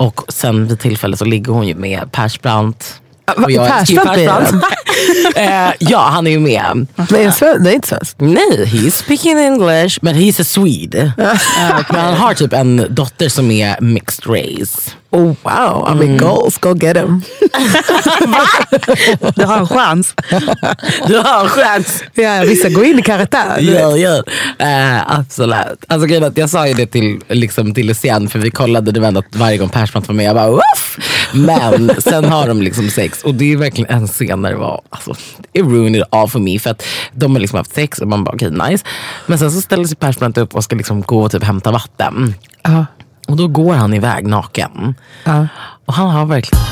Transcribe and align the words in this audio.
och 0.00 0.20
sen 0.28 0.66
vid 0.66 0.80
tillfälle 0.80 1.16
så 1.16 1.24
ligger 1.24 1.52
hon 1.52 1.66
ju 1.66 1.74
med 1.74 2.12
Persbrandt. 2.12 3.00
va- 3.26 3.34
Och 3.44 3.50
jag 3.50 3.78
älskar 3.80 3.94
ju 3.94 4.00
Persbrandt 4.26 4.64
Eh, 5.36 5.70
ja, 5.78 5.98
han 6.12 6.26
är 6.26 6.30
ju 6.30 6.38
med. 6.38 6.86
Men 6.96 7.06
är 7.16 7.58
det 7.58 7.74
inte 7.74 7.88
svenskt. 7.88 8.20
Nej, 8.20 8.64
he's 8.66 8.90
speaking 8.90 9.38
English, 9.38 9.98
but 10.02 10.12
he's 10.12 10.40
a 10.40 10.44
Swede. 10.44 11.12
Men 11.92 12.00
han 12.04 12.14
har 12.14 12.34
typ 12.34 12.52
en 12.52 12.86
dotter 12.90 13.28
som 13.28 13.50
är 13.50 13.80
mixed 13.80 14.26
race. 14.26 14.90
Oh 15.10 15.22
wow, 15.42 15.88
I 15.88 15.92
Mm. 15.92 15.98
mean 15.98 16.18
goals, 16.18 16.58
go 16.58 16.74
get 16.76 16.96
him. 16.96 17.22
Du 19.34 19.44
har 19.44 19.58
en 19.58 19.68
chans. 19.68 20.14
Du 21.06 21.18
har 21.18 21.42
en 21.44 21.48
chans. 21.48 22.04
Ja, 22.14 22.42
vissa 22.46 22.68
går 22.68 22.84
in 22.84 22.98
i 22.98 23.02
karaktär. 23.02 23.58
Gör, 23.58 23.96
gör. 23.96 24.24
Eh, 24.58 25.18
absolut. 25.18 25.84
Alltså, 25.88 26.06
grejen 26.06 26.32
jag 26.34 26.50
sa 26.50 26.68
ju 26.68 26.74
det 26.74 26.86
till, 26.86 27.20
liksom, 27.28 27.74
till 27.74 27.86
Lucian 27.86 28.28
för 28.28 28.38
vi 28.38 28.50
kollade 28.50 28.92
det 28.92 29.08
att 29.08 29.36
varje 29.36 29.58
gång 29.58 29.68
Persbrandt 29.68 30.08
var 30.08 30.14
med. 30.14 30.26
Jag 30.26 30.34
bara 30.34 30.50
Woof! 30.50 30.98
Men 31.32 31.90
sen 31.98 32.24
har 32.24 32.48
de 32.48 32.62
liksom 32.62 32.90
sex 32.90 33.22
och 33.22 33.34
det 33.34 33.52
är 33.52 33.56
verkligen 33.56 33.90
en 33.90 34.08
scen 34.08 34.42
där 34.42 34.50
det 34.50 34.56
var, 34.56 34.80
alltså, 34.90 35.14
it 35.52 35.64
ruined 35.64 35.96
it 35.96 36.08
all 36.10 36.28
for 36.28 36.38
me. 36.38 36.58
För 36.58 36.70
att 36.70 36.82
de 37.12 37.32
har 37.32 37.40
liksom 37.40 37.56
haft 37.56 37.74
sex 37.74 37.98
och 37.98 38.08
man 38.08 38.24
bara 38.24 38.34
okej 38.34 38.50
nice. 38.50 38.84
Men 39.26 39.38
sen 39.38 39.50
så 39.50 39.60
ställer 39.60 39.84
sig 39.84 39.96
Persbrandt 39.96 40.38
upp 40.38 40.54
och 40.54 40.64
ska 40.64 40.76
liksom 40.76 41.02
gå 41.02 41.22
och 41.22 41.30
typ 41.30 41.44
hämta 41.44 41.70
vatten. 41.70 42.34
Ja. 42.62 42.86
Och 43.28 43.36
då 43.36 43.48
går 43.48 43.74
han 43.74 43.94
iväg 43.94 44.26
naken. 44.26 44.94
Ja. 45.24 45.46
Och 45.86 45.94
han 45.94 46.10
har 46.10 46.26
verkligen 46.26 46.64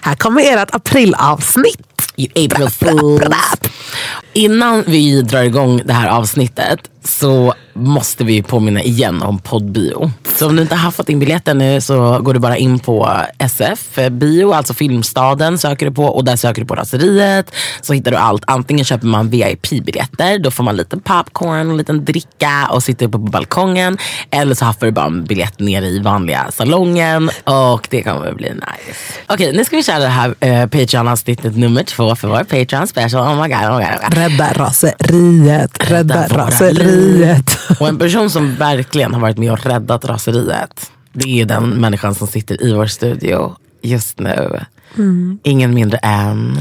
Här 0.00 0.14
kommer 0.14 0.42
ert 0.42 0.74
aprilavsnitt. 0.74 1.86
April 2.16 2.68
Fools. 2.70 3.22
Innan 4.32 4.84
vi 4.86 5.22
drar 5.22 5.42
igång 5.42 5.80
det 5.84 5.92
här 5.92 6.08
avsnittet 6.08 6.80
så 7.04 7.54
måste 7.72 8.24
vi 8.24 8.42
påminna 8.42 8.82
igen 8.82 9.22
om 9.22 9.38
poddbio. 9.38 10.10
Så 10.36 10.46
om 10.46 10.56
du 10.56 10.62
inte 10.62 10.74
har 10.74 10.90
fått 10.90 11.08
in 11.08 11.18
biljetten 11.18 11.58
nu 11.58 11.80
så 11.80 12.18
går 12.18 12.34
du 12.34 12.40
bara 12.40 12.56
in 12.56 12.78
på 12.78 13.08
SF 13.38 13.98
bio, 14.10 14.52
alltså 14.52 14.74
Filmstaden 14.74 15.58
söker 15.58 15.86
du 15.86 15.92
på 15.92 16.04
och 16.04 16.24
där 16.24 16.36
söker 16.36 16.62
du 16.62 16.66
på 16.66 16.74
Raseriet. 16.74 17.54
Så 17.80 17.92
hittar 17.92 18.10
du 18.10 18.16
allt. 18.16 18.42
Antingen 18.46 18.84
köper 18.84 19.06
man 19.06 19.30
VIP-biljetter, 19.30 20.38
då 20.38 20.50
får 20.50 20.64
man 20.64 20.76
lite 20.76 20.96
popcorn, 20.96 21.70
en 21.70 21.76
liten 21.76 22.04
dricka 22.04 22.68
och 22.70 22.82
sitter 22.82 23.06
uppe 23.06 23.18
på 23.18 23.24
balkongen. 23.24 23.98
Eller 24.30 24.54
så 24.54 24.64
haffar 24.64 24.86
du 24.86 24.92
bara 24.92 25.06
en 25.06 25.24
biljett 25.24 25.60
nere 25.60 25.86
i 25.86 25.98
vanliga 25.98 26.50
salongen 26.52 27.30
och 27.44 27.88
det 27.90 28.02
kommer 28.02 28.32
bli 28.32 28.50
nice. 28.50 28.98
Okej, 29.26 29.52
nu 29.52 29.64
ska 29.64 29.76
vi 29.76 29.82
köra 29.82 29.98
det 29.98 30.06
här 30.06 30.34
eh, 30.40 30.66
Patreon-avsnittet 30.66 31.56
nummer 31.56 31.82
två 31.82 32.16
för 32.16 32.28
vår 32.28 32.44
Patreon 32.44 32.86
special. 32.86 33.22
Oh 33.22 33.42
my 33.42 33.48
god, 33.48 33.64
oh 33.64 33.78
my 33.78 33.84
god. 33.84 33.94
Oh. 34.02 34.14
Rädda 34.14 34.52
raseriet, 34.52 35.90
rädda 35.90 36.28
våra 36.28 36.50
raseriet. 36.90 37.58
Och 37.80 37.88
en 37.88 37.98
person 37.98 38.30
som 38.30 38.54
verkligen 38.54 39.14
har 39.14 39.20
varit 39.20 39.38
med 39.38 39.52
och 39.52 39.66
räddat 39.66 40.04
raseriet. 40.04 40.90
Det 41.12 41.40
är 41.40 41.46
den 41.46 41.70
människan 41.70 42.14
som 42.14 42.26
sitter 42.26 42.62
i 42.62 42.72
vår 42.72 42.86
studio 42.86 43.56
just 43.82 44.18
nu. 44.18 44.60
Ingen 45.42 45.74
mindre 45.74 45.98
än... 45.98 46.58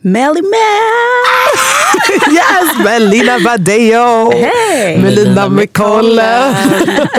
Melly 0.00 0.42
Mel! 0.42 1.81
Yes, 2.32 2.84
Melina 2.84 3.38
Badeo. 3.44 4.30
Hej! 4.30 4.98
Melina 4.98 5.48
Mikolle. 5.48 6.54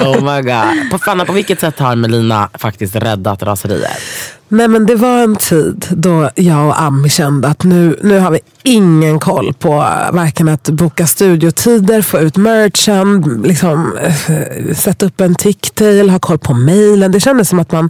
Oh 0.02 0.36
my 0.36 0.42
god. 0.42 0.92
På, 0.92 0.98
Fanna, 0.98 1.26
på 1.26 1.34
vilket 1.34 1.60
sätt 1.60 1.80
har 1.80 1.96
Melina 1.96 2.50
faktiskt 2.54 2.96
räddat 2.96 3.44
raseriet? 3.44 4.02
Nej 4.48 4.68
men 4.68 4.86
det 4.86 4.96
var 4.96 5.24
en 5.24 5.36
tid 5.36 5.86
då 5.90 6.30
jag 6.36 6.68
och 6.68 6.82
Ami 6.82 7.10
kände 7.10 7.48
att 7.48 7.64
nu, 7.64 8.00
nu 8.02 8.20
har 8.20 8.32
vi 8.32 8.40
ingen 8.64 9.20
koll 9.20 9.54
på 9.54 9.70
varken 10.12 10.50
att 10.50 10.70
boka 10.70 11.08
studiotider, 11.08 12.02
få 12.02 12.20
ut 12.20 12.38
merchen, 12.38 13.42
liksom, 13.46 13.98
eh, 13.98 14.76
sätta 14.76 15.06
upp 15.06 15.22
en 15.22 15.36
ticktail, 15.36 16.10
ha 16.10 16.20
koll 16.20 16.40
på 16.40 16.54
mejlen. 16.54 17.12
Det 17.12 17.20
kändes 17.20 17.50
som 17.50 17.60
att 17.60 17.72
man 17.72 17.90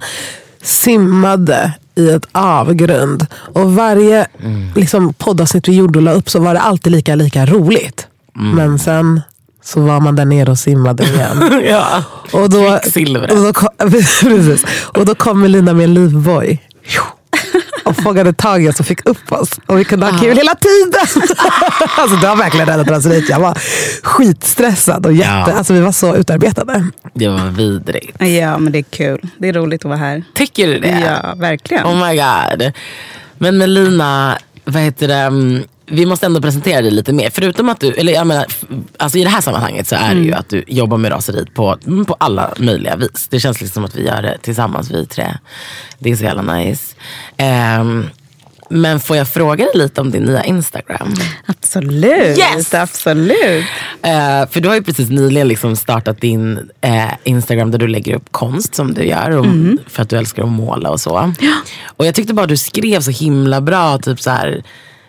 simmade 0.64 1.74
i 1.96 2.10
ett 2.10 2.28
avgrund. 2.32 3.26
Och 3.34 3.74
varje 3.76 4.28
liksom, 4.76 5.14
poddavsnitt 5.14 5.68
vi 5.68 5.76
gjorde 5.76 6.00
och 6.00 6.04
la 6.04 6.12
upp 6.14 6.30
så 6.30 6.40
var 6.40 6.54
det 6.54 6.60
alltid 6.60 6.92
lika, 6.92 7.16
lika 7.16 7.46
roligt. 7.46 8.08
Men 8.56 8.80
sen 8.80 9.22
så 9.64 9.82
var 9.82 10.00
man 10.00 10.16
där 10.16 10.26
nere 10.26 10.52
och 10.52 10.60
simmade 10.60 11.04
igen. 11.04 11.62
ja. 11.70 12.04
Och 12.32 12.50
då, 12.50 12.80
och 13.32 13.38
då, 13.38 13.54
precis. 14.22 14.66
Och 14.84 15.06
då 15.06 15.16
kom 15.16 15.42
Melina 15.42 15.74
med 15.74 15.84
en 15.84 15.94
livboj. 15.94 16.62
Och 17.84 17.96
fångade 18.04 18.34
tag 18.34 18.64
i 18.64 18.70
oss 18.70 18.80
och 18.80 18.86
fick 18.86 19.10
upp 19.10 19.32
oss. 19.32 19.50
Och 19.66 19.80
vi 19.80 19.86
kunde 19.86 20.06
ha 20.06 20.20
kul 20.20 20.38
hela 20.38 20.56
tiden. 20.56 21.30
alltså 21.98 22.18
det 22.18 22.28
har 22.28 22.36
verkligen 22.36 22.66
räddat 22.68 22.88
raseriet. 22.88 23.30
Jag 23.30 23.40
var 23.40 23.58
skitstressad 24.04 25.06
och 25.06 25.14
jätte, 25.14 25.30
Ja. 25.30 25.54
alltså 25.58 25.74
vi 25.74 25.80
var 25.80 25.92
så 25.92 26.16
utarbetade. 26.16 26.88
Det 27.14 27.28
var 27.28 27.50
vidrigt. 27.50 28.22
Ja, 28.22 28.58
men 28.58 28.72
det 28.72 28.80
är 28.80 28.84
kul. 28.84 29.22
Det 29.38 29.50
är 29.50 29.54
roligt 29.54 29.82
att 29.82 29.90
vara 29.90 29.98
här. 29.98 30.24
Tycker 30.34 30.68
du 30.68 30.80
det? 30.80 31.00
Ja, 31.24 31.34
verkligen. 31.38 31.86
Oh 31.86 32.08
my 32.08 32.16
god. 32.16 32.72
Men 33.38 33.58
Melina, 33.58 34.38
vad 34.66 34.82
heter 34.82 35.08
det? 35.08 35.64
Mm, 35.88 35.98
Vi 36.00 36.06
måste 36.06 36.26
ändå 36.26 36.42
presentera 36.42 36.82
dig 36.82 36.92
lite 36.92 37.14
mer. 37.14 37.30
Förutom 37.30 37.70
att 37.70 37.80
du, 37.80 37.94
eller 37.94 38.14
jag 38.14 38.28
menar, 38.28 38.46
alltså 38.98 39.18
i 39.18 39.24
det 39.24 39.30
här 39.30 39.42
sammanhanget 39.42 39.88
så 39.88 39.96
är 39.96 40.16
det 40.16 40.22
ju 40.22 40.34
att 40.34 40.50
du 40.50 40.64
jobbar 40.68 40.98
med 40.98 41.12
raseriet 41.12 41.54
på, 41.54 41.78
mm, 41.88 42.06
på 42.06 42.16
alla 42.20 42.54
möjliga 42.58 42.96
vis. 42.96 43.28
Det 43.30 43.40
känns 43.40 43.62
liksom 43.62 43.74
som 43.74 43.86
att 43.86 43.96
vi 43.96 44.06
gör 44.06 44.22
det 44.22 44.38
tillsammans 44.42 44.92
vi 44.92 45.06
tre. 45.06 45.38
Det 46.00 46.12
är 46.12 46.16
så 46.16 46.24
jävla 46.24 46.56
nice. 46.56 46.96
Ehm, 47.38 48.06
men 48.70 49.00
får 49.00 49.18
jag 49.18 49.28
fråga 49.28 49.66
dig 49.66 49.74
lite 49.76 50.02
om 50.02 50.12
din 50.12 50.24
nya 50.24 50.44
Instagram? 50.44 51.14
Absolut. 51.46 52.38
Yes! 52.38 52.74
Absolut. 52.74 53.66
Eh, 54.02 54.50
för 54.50 54.60
du 54.60 54.68
har 54.68 54.76
ju 54.76 54.84
precis 54.84 55.10
nyligen 55.10 55.48
liksom 55.48 55.76
startat 55.76 56.22
din 56.22 56.70
eh, 56.82 57.12
Instagram 57.24 57.72
där 57.72 57.80
du 57.80 57.88
lägger 57.88 58.16
upp 58.16 58.32
konst 58.32 58.76
som 58.76 58.94
du 58.94 59.04
gör. 59.04 59.30
Och, 59.30 59.46
För 59.88 60.02
att 60.02 60.10
du 60.10 60.18
älskar 60.18 60.44
att 60.44 60.50
måla 60.50 60.90
och 60.90 61.02
så. 61.02 61.34
Och 61.86 62.06
jag 62.06 62.16
tyckte 62.16 62.34
bara 62.34 62.46
du 62.46 62.58
skrev 62.58 63.02
så 63.02 63.12
himla 63.12 63.62
bra. 63.62 63.98
Typ 63.98 64.22
så 64.22 64.30
här, 64.30 64.64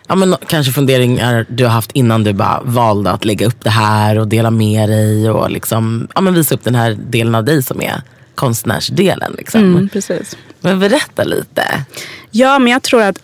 ja, 0.07 0.15
men, 0.15 0.35
kanske 0.47 0.71
funderingar 0.71 1.45
du 1.49 1.63
har 1.63 1.71
haft 1.71 1.91
innan 1.91 2.23
du 2.23 2.33
bara 2.33 2.61
valde 2.63 3.11
att 3.11 3.25
lägga 3.25 3.47
upp 3.47 3.63
det 3.63 3.69
här 3.69 4.19
och 4.19 4.27
dela 4.27 4.51
med 4.51 4.89
dig. 4.89 5.29
Och 5.29 5.51
liksom, 5.51 6.07
ja, 6.15 6.21
men 6.21 6.33
visa 6.33 6.55
upp 6.55 6.63
den 6.63 6.75
här 6.75 6.97
delen 7.09 7.35
av 7.35 7.43
dig 7.43 7.63
som 7.63 7.81
är 7.81 8.01
konstnärsdelen. 8.35 9.33
Liksom. 9.37 9.61
Mm, 9.61 9.89
precis. 9.89 10.37
Men 10.61 10.79
berätta 10.79 11.23
lite. 11.23 11.85
Ja, 12.31 12.59
men 12.59 12.73
jag 12.73 12.83
tror 12.83 13.01
att 13.01 13.21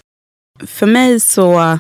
för 0.68 0.88
mig 0.88 1.20
så... 1.20 1.80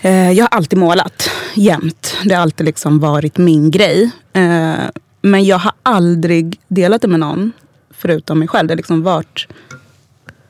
Eh, 0.00 0.32
jag 0.32 0.44
har 0.44 0.48
alltid 0.58 0.78
målat 0.78 1.30
jämt. 1.54 2.16
Det 2.24 2.34
har 2.34 2.42
alltid 2.42 2.66
liksom 2.66 2.98
varit 2.98 3.38
min 3.38 3.70
grej. 3.70 4.10
Eh, 4.32 4.74
men 5.22 5.44
jag 5.44 5.58
har 5.58 5.72
aldrig 5.82 6.60
delat 6.68 7.02
det 7.02 7.08
med 7.08 7.20
någon 7.20 7.52
förutom 7.90 8.38
mig 8.38 8.48
själv. 8.48 8.68
Det 8.68 8.72
har 8.72 8.76
liksom 8.76 9.02
varit 9.02 9.46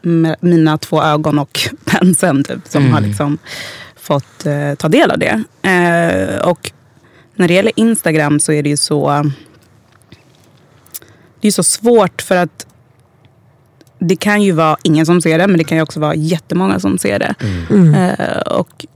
med 0.02 0.36
mina 0.40 0.78
två 0.78 1.02
ögon 1.02 1.38
och 1.38 1.58
penseln 1.98 2.44
typ, 2.44 2.60
som 2.68 2.92
har 2.92 3.00
liksom 3.00 3.38
fått 3.96 4.46
eh, 4.46 4.74
ta 4.74 4.88
del 4.88 5.10
av 5.10 5.18
det. 5.18 5.42
Eh, 5.62 6.48
och 6.48 6.72
när 7.34 7.48
det 7.48 7.54
gäller 7.54 7.72
Instagram 7.76 8.40
så 8.40 8.52
är 8.52 8.62
det 8.62 8.68
ju 8.68 8.76
så... 8.76 9.30
Det 11.40 11.48
är 11.48 11.52
så 11.52 11.62
svårt 11.62 12.22
för 12.22 12.36
att 12.36 12.66
det 13.98 14.16
kan 14.16 14.42
ju 14.42 14.52
vara 14.52 14.76
ingen 14.82 15.06
som 15.06 15.20
ser 15.20 15.38
det, 15.38 15.46
men 15.46 15.58
det 15.58 15.64
kan 15.64 15.78
ju 15.78 15.82
också 15.82 16.00
vara 16.00 16.14
jättemånga 16.14 16.80
som 16.80 16.98
ser 16.98 17.18
det. 17.18 17.34
Eh, 17.96 18.40
och 18.40 18.86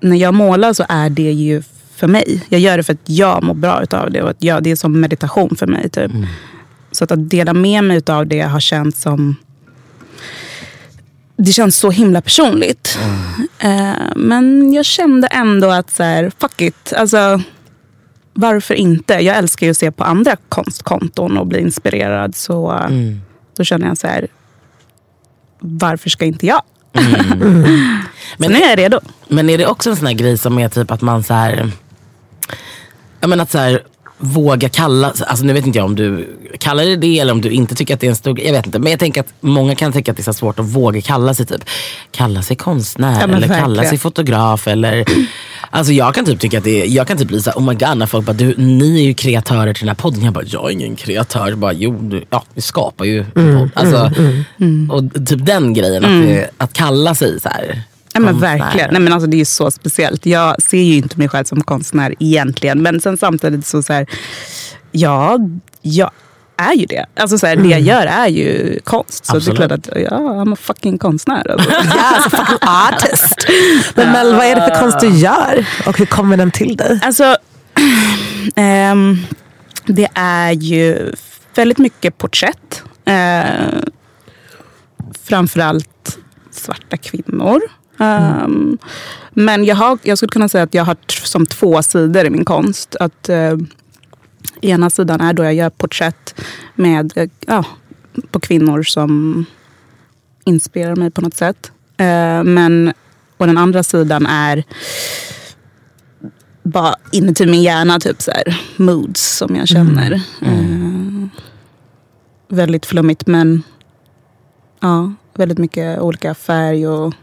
när 0.00 0.16
jag 0.16 0.34
målar 0.34 0.72
så 0.72 0.84
är 0.88 1.10
det 1.10 1.32
ju 1.32 1.62
för 1.96 2.06
mig. 2.06 2.42
Jag 2.48 2.60
gör 2.60 2.76
det 2.76 2.82
för 2.82 2.92
att 2.92 3.08
jag 3.08 3.42
mår 3.42 3.54
bra 3.54 3.82
utav 3.82 4.10
det. 4.10 4.22
Och 4.22 4.30
att 4.30 4.44
jag, 4.44 4.62
det 4.62 4.70
är 4.70 4.76
som 4.76 5.00
meditation 5.00 5.56
för 5.56 5.66
mig. 5.66 5.88
Typ. 5.88 6.10
Så 6.92 7.04
att, 7.04 7.10
att 7.12 7.30
dela 7.30 7.52
med 7.52 7.84
mig 7.84 7.96
utav 7.96 8.26
det 8.26 8.40
har 8.40 8.60
känts 8.60 9.02
som... 9.02 9.36
Det 11.42 11.52
känns 11.52 11.76
så 11.76 11.90
himla 11.90 12.20
personligt. 12.20 12.98
Eh, 13.58 13.92
men 14.16 14.72
jag 14.72 14.84
kände 14.84 15.26
ändå 15.26 15.70
att 15.70 15.90
så 15.90 16.02
här, 16.02 16.32
fuck 16.38 16.60
it. 16.60 16.92
Alltså, 16.96 17.40
varför 18.32 18.74
inte? 18.74 19.14
Jag 19.14 19.36
älskar 19.36 19.66
ju 19.66 19.70
att 19.70 19.76
se 19.76 19.90
på 19.90 20.04
andra 20.04 20.36
konstkonton 20.48 21.38
och 21.38 21.46
bli 21.46 21.60
inspirerad. 21.60 22.36
Så 22.36 22.72
eh, 22.72 22.90
då 23.56 23.64
känner 23.64 23.86
jag 23.86 23.98
så 23.98 24.06
här, 24.06 24.26
varför 25.58 26.10
ska 26.10 26.24
inte 26.24 26.46
jag? 26.46 26.62
Men 28.38 28.50
nu 28.52 28.56
är 28.56 28.68
jag 28.68 28.78
redo. 28.78 29.00
Men 29.28 29.50
är 29.50 29.58
det 29.58 29.66
också 29.66 29.90
en 29.90 29.96
sån 29.96 30.06
här 30.06 30.14
grej 30.14 30.38
som 30.38 30.58
är 30.58 30.68
typ 30.68 30.90
att 30.90 31.00
man 31.00 31.22
så 31.22 31.34
här, 31.34 31.70
jag 33.20 33.30
menar 33.30 33.42
att 33.42 33.50
så 33.50 33.58
här, 33.58 33.82
våga 34.20 34.68
kalla, 34.68 35.12
alltså 35.26 35.44
nu 35.44 35.52
vet 35.52 35.66
inte 35.66 35.78
jag 35.78 35.86
om 35.86 35.94
du 35.96 36.36
kallar 36.58 36.84
det 36.84 36.96
det 36.96 37.18
eller 37.18 37.32
om 37.32 37.40
du 37.40 37.50
inte 37.50 37.74
tycker 37.74 37.94
att 37.94 38.00
det 38.00 38.06
är 38.06 38.10
en 38.10 38.16
stor 38.16 38.34
grej. 38.34 38.46
Jag 38.46 38.52
vet 38.52 38.66
inte. 38.66 38.78
Men 38.78 38.90
jag 38.90 38.98
tänker 39.00 39.20
att 39.20 39.32
många 39.40 39.74
kan 39.74 39.92
tänka 39.92 40.10
att 40.10 40.16
det 40.16 40.20
är 40.20 40.24
så 40.24 40.32
svårt 40.32 40.58
att 40.58 40.66
våga 40.66 41.00
kalla 41.00 41.34
sig 41.34 41.46
typ, 41.46 41.64
kalla 42.10 42.42
sig 42.42 42.56
konstnär 42.56 43.12
Ja, 43.20 43.36
eller 43.36 43.48
kalla 43.48 43.66
verkligen. 43.66 43.88
sig 43.88 43.98
fotograf. 43.98 44.66
Eller, 44.68 45.04
alltså 45.70 45.92
jag 45.92 46.14
kan 46.14 46.24
typ 46.24 46.40
tycka 46.40 46.58
att 46.58 46.64
det 46.64 46.82
är, 46.82 46.86
jag 46.86 47.06
kan 47.08 47.18
typ 47.18 47.28
bli 47.28 47.40
så 47.42 47.50
här, 47.50 47.58
oh 47.58 47.62
my 47.66 47.74
god 47.74 47.96
när 47.98 48.06
folk 48.06 48.26
bara, 48.26 48.32
du, 48.32 48.54
ni 48.56 49.00
är 49.00 49.04
ju 49.04 49.14
kreatörer 49.14 49.74
till 49.74 49.80
den 49.86 49.88
här 49.88 50.02
podden. 50.02 50.24
Jag 50.24 50.32
bara, 50.34 50.44
jag 50.46 50.64
är 50.66 50.70
ingen 50.70 50.96
kreatör. 50.96 51.48
Jag 51.48 51.58
bara, 51.58 51.72
jo, 51.72 51.98
du, 52.02 52.24
ja, 52.30 52.44
vi 52.54 52.60
skapar 52.60 53.04
ju 53.04 53.18
en 53.34 53.58
podd. 53.58 53.70
Alltså, 53.74 54.10
Och 54.90 55.26
typ 55.26 55.46
den 55.46 55.74
grejen, 55.74 56.04
att, 56.04 56.22
det, 56.26 56.50
att 56.58 56.72
kalla 56.72 57.14
sig 57.14 57.40
så 57.40 57.48
här. 57.48 57.82
Ja, 58.14 58.20
men 58.20 58.40
verkligen. 58.40 58.90
Nej, 58.92 59.00
men 59.00 59.12
alltså, 59.12 59.26
det 59.26 59.40
är 59.40 59.44
så 59.44 59.70
speciellt. 59.70 60.26
Jag 60.26 60.62
ser 60.62 60.78
ju 60.82 60.96
inte 60.96 61.18
mig 61.18 61.28
själv 61.28 61.44
som 61.44 61.60
konstnär 61.60 62.14
egentligen. 62.18 62.82
Men 62.82 63.00
sen 63.00 63.16
samtidigt 63.16 63.66
så, 63.66 63.82
så 63.82 63.92
här, 63.92 64.06
ja, 64.92 65.38
jag 65.82 66.10
är 66.56 66.74
ju 66.74 66.86
det. 66.86 67.06
Alltså 67.16 67.38
så 67.38 67.46
här, 67.46 67.56
Det 67.56 67.68
jag 67.68 67.80
gör 67.80 68.06
är 68.06 68.28
ju 68.28 68.80
konst. 68.84 69.26
Så 69.26 69.36
Absolut. 69.36 69.58
det 69.58 69.64
är 69.64 69.68
klart 69.68 69.88
att 69.88 70.02
ja, 70.10 70.18
I'm 70.18 70.52
a 70.52 70.56
fucking 70.60 70.98
konstnär. 70.98 71.50
Alltså. 71.50 71.70
Yes, 71.84 72.26
a 72.26 72.30
fucking 72.30 72.68
artist. 72.68 73.46
Men 73.94 74.12
Mel, 74.12 74.34
vad 74.34 74.44
är 74.44 74.54
det 74.54 74.60
för 74.60 74.80
konst 74.80 75.00
du 75.00 75.08
gör? 75.08 75.66
Och 75.86 75.98
hur 75.98 76.06
kommer 76.06 76.36
den 76.36 76.50
till 76.50 76.76
dig? 76.76 77.00
Alltså, 77.02 77.36
ehm, 78.56 79.18
det 79.86 80.08
är 80.14 80.52
ju 80.52 81.12
väldigt 81.54 81.78
mycket 81.78 82.18
porträtt. 82.18 82.82
Eh, 83.04 83.80
framförallt 85.24 86.18
svarta 86.50 86.96
kvinnor. 86.96 87.60
Ehm, 88.00 88.78
Men 89.30 89.64
jag, 89.64 89.76
har, 89.76 89.98
jag 90.02 90.18
skulle 90.18 90.30
kunna 90.30 90.48
säga 90.48 90.64
att 90.64 90.74
jag 90.74 90.84
har 90.84 90.96
som 91.08 91.46
två 91.46 91.82
sidor 91.82 92.24
i 92.24 92.30
min 92.30 92.44
konst. 92.44 92.96
Att 93.00 93.28
eh, 93.28 93.56
Ena 94.62 94.90
sidan 94.90 95.20
är 95.20 95.32
då 95.32 95.44
jag 95.44 95.54
gör 95.54 95.70
porträtt 95.70 96.40
med, 96.74 97.30
ja, 97.46 97.64
på 98.30 98.40
kvinnor 98.40 98.82
som 98.82 99.44
inspirerar 100.44 100.96
mig 100.96 101.10
på 101.10 101.20
något 101.20 101.36
sätt. 101.36 101.72
Eh, 101.96 102.42
men 102.42 102.92
och 103.36 103.46
den 103.46 103.58
andra 103.58 103.82
sidan 103.82 104.26
är 104.26 104.64
bara 106.62 106.94
inuti 107.12 107.46
min 107.46 107.62
hjärna, 107.62 108.00
typ 108.00 108.22
så 108.22 108.30
här, 108.30 108.60
moods 108.76 109.36
som 109.36 109.56
jag 109.56 109.68
känner. 109.68 110.12
Eh, 110.42 111.28
väldigt 112.48 112.86
flummigt 112.86 113.26
men 113.26 113.62
ja, 114.80 115.12
väldigt 115.34 115.58
mycket 115.58 116.00
olika 116.00 116.34
färg 116.34 116.88
och 116.88 117.14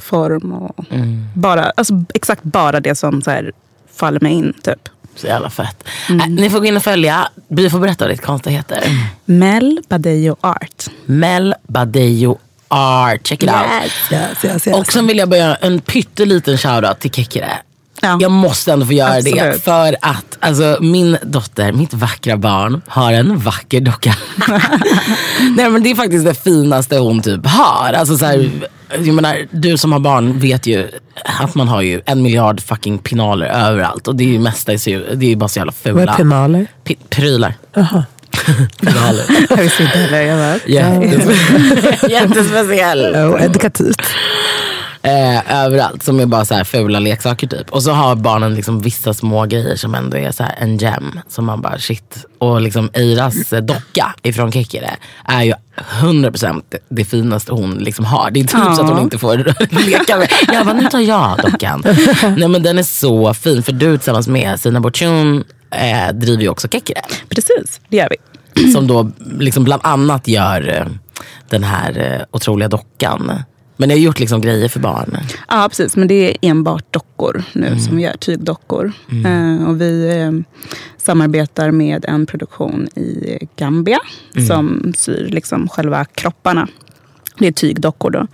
form. 0.00 0.52
Och 0.52 0.84
bara, 1.34 1.72
alltså, 1.76 2.04
exakt 2.14 2.42
bara 2.42 2.80
det 2.80 2.94
som 2.94 3.22
så 3.22 3.30
här, 3.30 3.52
faller 3.94 4.20
mig 4.20 4.32
in. 4.32 4.52
Typ. 4.62 4.88
Så 5.14 5.26
jävla 5.26 5.50
fett. 5.50 5.84
Äh, 6.08 6.28
ni 6.28 6.50
får 6.50 6.58
gå 6.58 6.66
in 6.66 6.76
och 6.76 6.82
följa. 6.82 7.28
Vi 7.48 7.70
får 7.70 7.78
berätta 7.78 8.04
vad 8.04 8.14
ditt 8.14 8.22
konst 8.22 8.46
heter. 8.46 8.82
Mel 9.24 9.80
Badejo 9.88 10.36
Art. 10.40 10.84
Mel 11.06 11.54
Badejo 11.68 12.38
Art. 12.68 13.26
Check 13.26 13.42
it 13.42 13.48
out. 13.48 13.58
Yes, 14.12 14.44
yes, 14.44 14.66
yes. 14.66 14.78
Och 14.78 14.92
sen 14.92 15.06
vill 15.06 15.18
jag 15.18 15.36
göra 15.36 15.54
en 15.54 15.80
pytteliten 15.80 16.58
shoutout 16.58 17.00
till 17.00 17.10
Kekire. 17.10 17.58
Ja. 18.02 18.18
Jag 18.20 18.30
måste 18.30 18.72
ändå 18.72 18.86
få 18.86 18.92
göra 18.92 19.20
det. 19.20 19.30
Absolut. 19.32 19.64
För 19.64 19.96
att 20.02 20.38
alltså, 20.40 20.78
min 20.80 21.16
dotter, 21.22 21.72
mitt 21.72 21.94
vackra 21.94 22.36
barn, 22.36 22.82
har 22.86 23.12
en 23.12 23.38
vacker 23.38 23.80
docka. 23.80 24.14
Nej 25.56 25.70
men 25.70 25.82
Det 25.82 25.90
är 25.90 25.94
faktiskt 25.94 26.24
det 26.24 26.34
finaste 26.34 26.98
hon 26.98 27.22
typ 27.22 27.46
har. 27.46 27.92
Alltså, 27.92 28.18
så 28.18 28.24
här, 28.26 28.50
jag 28.98 29.14
menar, 29.14 29.36
du 29.50 29.78
som 29.78 29.92
har 29.92 30.00
barn 30.00 30.38
vet 30.38 30.66
ju 30.66 30.88
att 31.40 31.54
man 31.54 31.68
har 31.68 31.82
ju 31.82 32.00
en 32.06 32.22
miljard 32.22 32.60
fucking 32.60 32.98
pinaler 32.98 33.46
överallt. 33.46 34.08
Och 34.08 34.16
det 34.16 34.24
är 34.24 34.28
ju 34.28 34.38
mesta, 34.38 34.72
det 34.72 34.86
är 34.86 35.22
ju 35.24 35.36
bara 35.36 35.48
så 35.48 35.58
jävla 35.58 35.72
Vad 35.82 35.92
är 35.96 35.98
fula. 36.00 36.14
pinaler? 36.16 36.66
Pi- 36.84 36.96
prylar. 37.08 37.54
Jaha. 37.74 38.04
Pinaler. 38.80 39.24
Jag 39.50 39.56
visste 39.56 39.82
inte 39.82 39.98
heller. 39.98 40.20
Jag 40.20 40.38
bara, 40.38 40.56
Jättes- 40.66 42.10
Jättespeciell. 42.10 43.14
Oh, 43.14 43.42
edukativt. 43.44 44.02
Eh, 45.02 45.64
överallt 45.64 46.02
som 46.02 46.20
är 46.20 46.26
bara 46.26 46.44
så 46.44 46.54
här 46.54 46.64
fula 46.64 46.98
leksaker 46.98 47.46
typ. 47.46 47.70
Och 47.70 47.82
så 47.82 47.90
har 47.92 48.14
barnen 48.16 48.54
liksom 48.54 48.80
vissa 48.80 49.14
små 49.14 49.46
grejer 49.46 49.76
som 49.76 49.94
ändå 49.94 50.16
är 50.16 50.30
så 50.32 50.42
här 50.42 50.54
en 50.58 50.76
gem. 50.78 51.20
Som 51.28 51.44
man 51.44 51.60
bara 51.60 51.78
shit. 51.78 52.26
Och 52.38 52.60
liksom 52.60 52.90
Eiras 52.92 53.52
eh, 53.52 53.60
docka 53.62 54.14
ifrån 54.22 54.52
Kekere 54.52 54.90
är 55.24 55.42
ju 55.42 55.54
100% 56.00 56.62
det, 56.68 56.78
det 56.88 57.04
finaste 57.04 57.52
hon 57.52 57.74
liksom 57.74 58.04
har. 58.04 58.30
Det 58.30 58.40
är 58.40 58.44
typ 58.44 58.50
så 58.50 58.58
att 58.70 58.78
hon 58.80 58.96
Ja. 58.96 59.00
inte 59.00 59.18
får 59.18 59.36
leka 59.86 60.16
med. 60.16 60.28
Jag 60.52 60.66
bara, 60.66 60.74
nu 60.76 60.86
tar 60.88 61.00
jag 61.00 61.38
dockan. 61.42 61.82
Nej 62.38 62.48
men 62.48 62.62
den 62.62 62.78
är 62.78 62.82
så 62.82 63.34
fin. 63.34 63.62
För 63.62 63.72
du 63.72 63.96
tillsammans 63.98 64.28
med 64.28 64.60
Sina 64.60 64.80
Bortun 64.80 65.44
eh, 65.70 66.14
driver 66.14 66.42
ju 66.42 66.48
också 66.48 66.68
Kekere. 66.68 67.02
Precis, 67.28 67.80
det 67.88 67.96
gör 67.96 68.08
vi. 68.10 68.72
Som 68.72 68.86
då 68.86 69.10
liksom 69.38 69.64
bland 69.64 69.82
annat 69.84 70.28
gör 70.28 70.68
eh, 70.78 70.86
den 71.50 71.64
här 71.64 71.98
eh, 72.20 72.26
otroliga 72.30 72.68
dockan. 72.68 73.42
Men 73.80 73.88
ni 73.88 73.94
har 73.94 74.00
gjort 74.00 74.20
liksom 74.20 74.40
grejer 74.40 74.68
för 74.68 74.80
barn. 74.80 75.16
Ja, 75.48 75.66
precis. 75.68 75.96
Men 75.96 76.08
det 76.08 76.14
är 76.30 76.36
enbart 76.50 76.92
dockor 76.92 77.42
nu 77.52 77.78
som 77.78 77.96
vi 77.96 78.02
gör, 78.02 78.16
tygdockor. 78.16 78.92
Eh, 79.24 79.68
och 79.68 79.80
vi 79.80 80.18
eh, 80.18 80.60
samarbetar 80.96 81.70
med 81.70 82.04
en 82.08 82.26
produktion 82.26 82.86
i 82.86 83.38
Gambia 83.56 83.98
som 84.48 84.92
syr 84.96 85.28
liksom 85.30 85.68
själva 85.68 86.04
kropparna. 86.04 86.68
Det 87.38 87.46
är 87.46 87.52
tygdockor 87.52 88.10
då. 88.10 88.26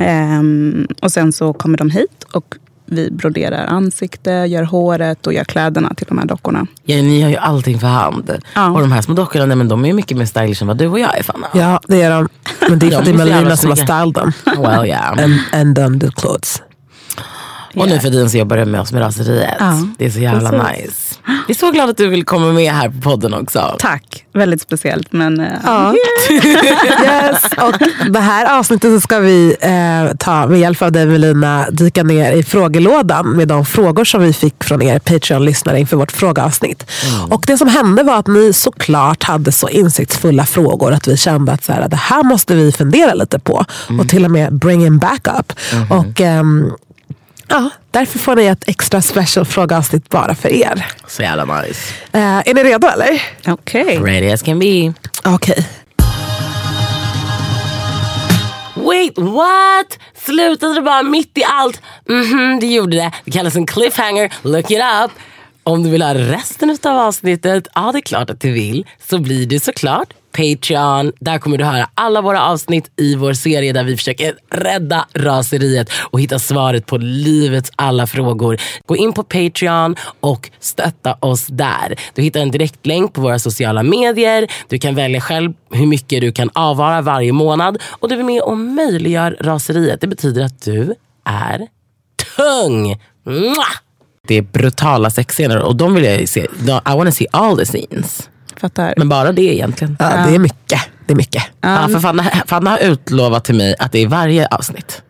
Ehm, 0.00 0.88
och 1.02 1.12
sen 1.12 1.32
så 1.32 1.52
kommer 1.52 1.78
de 1.78 1.90
hit 1.90 2.24
och 2.32 2.54
vi 2.90 3.10
broderar 3.10 3.66
ansikte, 3.66 4.30
gör 4.30 4.62
håret 4.62 5.26
och 5.26 5.32
gör 5.32 5.44
kläderna 5.44 5.94
till 5.94 6.06
de 6.08 6.18
här 6.18 6.26
dockorna. 6.26 6.66
Ja, 6.84 6.96
ni 6.96 7.20
gör 7.20 7.28
ju 7.28 7.36
allting 7.36 7.78
för 7.80 7.86
hand. 7.86 8.30
Ja. 8.54 8.70
Och 8.70 8.80
de 8.80 8.92
här 8.92 9.02
små 9.02 9.14
dockorna, 9.14 9.46
nej, 9.46 9.56
men 9.56 9.68
de 9.68 9.84
är 9.84 9.88
ju 9.88 9.94
mycket 9.94 10.16
mer 10.16 10.26
stylish 10.26 10.62
än 10.62 10.68
vad 10.68 10.76
du 10.76 10.86
och 10.86 10.98
jag 10.98 11.18
är 11.18 11.22
Fanna. 11.22 11.46
Ja, 11.54 11.80
det 11.86 12.02
är 12.02 12.10
de. 12.10 12.28
Men 12.68 12.78
det 12.78 12.86
är 12.86 12.90
för 12.90 12.98
att 12.98 13.04
det 13.04 13.10
är 13.10 13.14
Melina 13.14 13.56
som 13.56 13.70
har 13.70 13.76
styled 13.76 14.14
dem. 14.14 14.32
Well, 14.44 14.86
yeah. 14.86 15.24
And, 15.24 15.40
and 15.52 15.74
done 15.74 16.00
the 16.00 16.10
clothes. 16.10 16.62
Och 17.76 17.88
nu 17.88 17.98
för 17.98 18.10
tiden 18.10 18.30
så 18.30 18.38
jobbar 18.38 18.56
du 18.56 18.64
med 18.64 18.80
oss 18.80 18.92
med 18.92 19.02
raseriet. 19.02 19.56
Ja, 19.58 19.88
det 19.98 20.06
är 20.06 20.10
så 20.10 20.18
jävla 20.18 20.50
precis. 20.50 20.84
nice. 20.84 21.07
Jag 21.28 21.50
är 21.50 21.54
så 21.54 21.70
glad 21.70 21.90
att 21.90 21.96
du 21.96 22.08
vill 22.08 22.24
komma 22.24 22.52
med 22.52 22.72
här 22.72 22.88
på 22.88 23.00
podden 23.00 23.34
också. 23.34 23.76
Tack, 23.78 24.24
väldigt 24.32 24.62
speciellt. 24.62 25.12
Men 25.12 25.40
eh, 25.40 25.46
Ja. 25.64 25.94
yes. 27.04 27.42
Och 27.58 27.74
det 28.10 28.20
här 28.20 28.58
avsnittet 28.58 28.92
så 28.92 29.00
ska 29.00 29.18
vi 29.18 29.56
eh, 29.60 30.16
ta 30.16 30.46
med 30.46 30.60
hjälp 30.60 30.82
av 30.82 30.92
dig 30.92 31.06
Melina 31.06 31.66
dyka 31.70 32.02
ner 32.02 32.32
i 32.32 32.42
frågelådan 32.42 33.30
med 33.30 33.48
de 33.48 33.64
frågor 33.64 34.04
som 34.04 34.22
vi 34.22 34.32
fick 34.32 34.64
från 34.64 34.82
er 34.82 34.98
Patreon-lyssnare 34.98 35.80
inför 35.80 35.96
vårt 35.96 36.12
frågeavsnitt. 36.12 36.90
Och 37.30 37.44
det 37.46 37.58
som 37.58 37.68
hände 37.68 38.02
var 38.02 38.16
att 38.16 38.26
ni 38.26 38.52
såklart 38.52 39.22
hade 39.22 39.52
så 39.52 39.68
insiktsfulla 39.68 40.46
frågor 40.46 40.92
att 40.92 41.08
vi 41.08 41.16
kände 41.16 41.52
att 41.52 41.64
så 41.64 41.72
här, 41.72 41.88
det 41.88 41.96
här 41.96 42.22
måste 42.22 42.54
vi 42.54 42.72
fundera 42.72 43.14
lite 43.14 43.38
på. 43.38 43.64
Och 44.00 44.08
till 44.08 44.24
och 44.24 44.30
med 44.30 44.54
bring 44.54 44.86
in 44.86 44.98
backup. 44.98 45.52
Och 45.90 46.20
ehm, 46.20 46.72
ja, 47.48 47.70
därför 47.90 48.18
får 48.18 48.36
ni 48.36 48.46
ett 48.46 48.68
extra 48.68 49.02
special 49.02 49.44
frågeavsnitt 49.46 50.08
bara 50.08 50.34
för 50.34 50.48
er. 50.48 50.86
Så 51.06 51.22
jävla 51.22 51.60
nice. 51.62 51.94
Eh, 52.12 52.20
är 52.48 52.54
ni 52.54 52.62
redo 52.64 52.86
eller? 52.88 53.22
okej. 53.46 53.98
Ready 53.98 54.30
as 54.32 54.42
can 54.42 54.58
be. 54.58 54.92
Okej. 55.24 55.66
Wait, 58.74 59.18
what? 59.18 59.98
Slutade 60.24 60.74
det 60.74 60.82
bara 60.82 61.02
mitt 61.02 61.38
i 61.38 61.44
allt? 61.44 61.80
Mhm, 62.08 62.58
det 62.60 62.66
gjorde 62.66 62.96
det. 62.96 63.12
Det 63.24 63.30
kallas 63.30 63.56
en 63.56 63.66
cliffhanger. 63.66 64.32
Look 64.42 64.70
it 64.70 64.78
up. 65.04 65.10
Om 65.62 65.82
du 65.82 65.90
vill 65.90 66.02
ha 66.02 66.14
resten 66.14 66.78
av 66.82 66.96
avsnittet, 66.98 67.68
ja 67.74 67.92
det 67.92 67.98
är 67.98 68.02
klart 68.02 68.30
att 68.30 68.40
du 68.40 68.52
vill, 68.52 68.86
så 69.10 69.18
blir 69.18 69.46
det 69.46 69.60
såklart 69.60 70.12
Patreon. 70.32 71.12
Där 71.20 71.38
kommer 71.38 71.58
du 71.58 71.64
höra 71.64 71.88
alla 71.94 72.20
våra 72.20 72.46
avsnitt 72.46 72.90
i 72.96 73.14
vår 73.14 73.32
serie 73.32 73.72
där 73.72 73.84
vi 73.84 73.96
försöker 73.96 74.34
rädda 74.50 75.06
raseriet 75.14 75.90
och 76.10 76.20
hitta 76.20 76.38
svaret 76.38 76.86
på 76.86 76.96
livets 76.96 77.70
alla 77.76 78.06
frågor. 78.06 78.60
Gå 78.86 78.96
in 78.96 79.12
på 79.12 79.24
Patreon 79.24 79.96
och 80.20 80.50
stötta 80.60 81.16
oss 81.20 81.46
där. 81.46 82.00
Du 82.14 82.22
hittar 82.22 82.40
en 82.40 82.50
direktlänk 82.50 83.12
på 83.12 83.20
våra 83.20 83.38
sociala 83.38 83.82
medier. 83.82 84.46
Du 84.68 84.78
kan 84.78 84.94
välja 84.94 85.20
själv 85.20 85.52
hur 85.70 85.86
mycket 85.86 86.20
du 86.20 86.32
kan 86.32 86.50
avvara 86.54 87.00
varje 87.00 87.32
månad 87.32 87.82
och 87.90 88.08
du 88.08 88.18
är 88.18 88.24
med 88.24 88.42
och 88.42 88.58
möjliggör 88.58 89.36
raseriet. 89.40 90.00
Det 90.00 90.06
betyder 90.06 90.44
att 90.44 90.64
du 90.64 90.94
är 91.24 91.68
tung. 92.36 93.00
Mwah! 93.26 93.74
Det 94.28 94.34
är 94.34 94.42
brutala 94.42 95.10
sexscener 95.10 95.62
och 95.62 95.76
de 95.76 95.94
vill 95.94 96.04
jag 96.04 96.20
ju 96.20 96.26
se. 96.26 96.40
I 96.40 96.46
wanna 96.84 97.12
see 97.12 97.26
all 97.30 97.58
the 97.58 97.66
scenes. 97.66 98.28
Fattar. 98.60 98.94
Men 98.96 99.08
bara 99.08 99.32
det 99.32 99.42
egentligen. 99.42 99.96
Ja, 100.00 100.06
det 100.28 100.34
är 100.34 100.38
mycket. 100.38 100.80
Det 101.06 101.12
är 101.12 101.16
mycket. 101.16 101.42
Ja, 101.60 101.88
för 101.92 102.00
Fanna, 102.00 102.24
Fanna 102.46 102.70
har 102.70 102.78
utlovat 102.78 103.44
till 103.44 103.54
mig 103.54 103.74
att 103.78 103.92
det 103.92 103.98
är 103.98 104.06
varje 104.08 104.46
avsnitt. 104.46 105.02